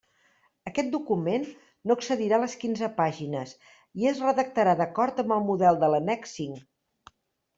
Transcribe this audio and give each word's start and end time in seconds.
Aquest 0.69 0.87
document 0.93 1.43
no 1.89 1.97
excedirà 1.99 2.39
les 2.43 2.55
quinze 2.63 2.89
pàgines 3.01 3.53
i 4.03 4.09
es 4.13 4.21
redactarà 4.27 4.75
d'acord 4.79 5.21
amb 5.25 5.35
el 5.37 5.45
model 5.51 5.77
de 5.85 5.91
l'annex 5.95 6.33
cinc. 6.41 7.13